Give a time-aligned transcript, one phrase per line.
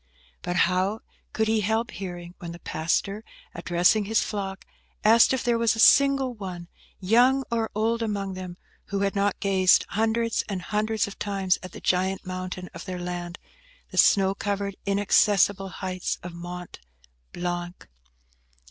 [0.41, 1.01] But how
[1.31, 4.65] could he help hearing, when the pastor, addressing his flock,
[5.03, 9.39] asked if there was a single one, young or old, among them, who had not
[9.39, 14.75] gazed hundreds and hundreds of times at the giant mountain of their land–the snow covered,
[14.87, 16.79] inaccessible heights of Mont
[17.31, 17.87] Blanc?